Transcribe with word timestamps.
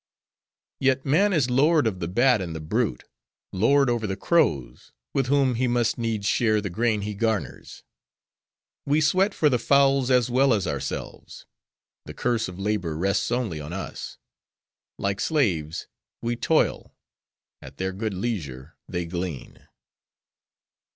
Yet 0.79 1.05
man 1.05 1.31
is 1.31 1.51
lord 1.51 1.85
of 1.85 1.99
the 1.99 2.07
bat 2.07 2.41
and 2.41 2.55
the 2.55 2.59
brute; 2.59 3.03
lord 3.53 3.87
over 3.87 4.07
the 4.07 4.15
crows; 4.17 4.91
with 5.13 5.27
whom, 5.27 5.53
he 5.53 5.67
must 5.67 5.99
needs 5.99 6.25
share 6.25 6.59
the 6.59 6.71
grain 6.71 7.01
he 7.01 7.13
garners. 7.13 7.83
We 8.83 8.99
sweat 8.99 9.31
for 9.35 9.47
the 9.47 9.59
fowls, 9.59 10.09
as 10.09 10.27
well 10.27 10.55
as 10.55 10.65
ourselves. 10.65 11.45
The 12.05 12.15
curse 12.15 12.47
of 12.47 12.57
labor 12.57 12.97
rests 12.97 13.31
only 13.31 13.61
on 13.61 13.73
us. 13.73 14.17
Like 14.97 15.19
slaves, 15.19 15.85
we 16.19 16.35
toil: 16.35 16.95
at 17.61 17.77
their 17.77 17.91
good 17.93 18.15
leisure 18.15 18.77
they 18.89 19.05
glean. 19.05 19.67